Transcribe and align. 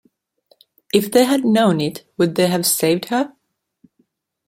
If 0.91 1.11
they 1.11 1.25
had 1.25 1.45
known 1.45 1.79
it, 1.79 2.09
would 2.17 2.33
they 2.33 2.47
have 2.47 2.65
saved 2.65 3.09
her? 3.09 3.35